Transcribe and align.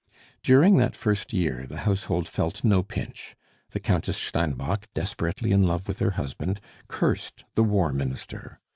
During 0.41 0.77
that 0.77 0.95
first 0.95 1.31
year 1.31 1.67
the 1.67 1.81
household 1.85 2.27
felt 2.27 2.63
no 2.63 2.81
pinch; 2.81 3.35
the 3.69 3.79
Countess 3.79 4.17
Steinbock, 4.17 4.87
desperately 4.95 5.51
in 5.51 5.61
love 5.61 5.87
with 5.87 5.99
her 5.99 6.09
husband 6.17 6.59
cursed 6.87 7.43
the 7.53 7.61
War 7.63 7.93
Minister. 7.93 8.59